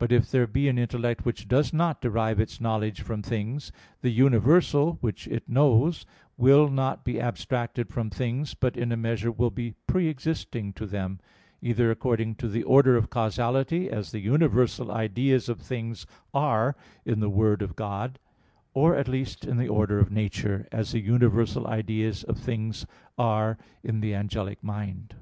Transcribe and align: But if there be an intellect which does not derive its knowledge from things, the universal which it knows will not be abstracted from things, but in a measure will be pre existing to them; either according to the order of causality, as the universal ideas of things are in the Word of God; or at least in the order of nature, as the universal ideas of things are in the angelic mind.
But 0.00 0.10
if 0.10 0.28
there 0.32 0.48
be 0.48 0.66
an 0.66 0.78
intellect 0.78 1.24
which 1.24 1.46
does 1.46 1.72
not 1.72 2.00
derive 2.00 2.40
its 2.40 2.60
knowledge 2.60 3.02
from 3.02 3.22
things, 3.22 3.70
the 4.00 4.10
universal 4.10 4.98
which 5.00 5.28
it 5.28 5.48
knows 5.48 6.04
will 6.36 6.68
not 6.68 7.04
be 7.04 7.20
abstracted 7.20 7.88
from 7.88 8.10
things, 8.10 8.54
but 8.54 8.76
in 8.76 8.90
a 8.90 8.96
measure 8.96 9.30
will 9.30 9.52
be 9.52 9.76
pre 9.86 10.08
existing 10.08 10.72
to 10.72 10.86
them; 10.86 11.20
either 11.62 11.88
according 11.92 12.34
to 12.34 12.48
the 12.48 12.64
order 12.64 12.96
of 12.96 13.10
causality, 13.10 13.88
as 13.88 14.10
the 14.10 14.18
universal 14.18 14.90
ideas 14.90 15.48
of 15.48 15.60
things 15.60 16.04
are 16.34 16.74
in 17.04 17.20
the 17.20 17.30
Word 17.30 17.62
of 17.62 17.76
God; 17.76 18.18
or 18.72 18.96
at 18.96 19.06
least 19.06 19.44
in 19.44 19.56
the 19.56 19.68
order 19.68 20.00
of 20.00 20.10
nature, 20.10 20.66
as 20.72 20.90
the 20.90 21.00
universal 21.00 21.68
ideas 21.68 22.24
of 22.24 22.38
things 22.38 22.86
are 23.16 23.56
in 23.84 24.00
the 24.00 24.14
angelic 24.16 24.64
mind. 24.64 25.14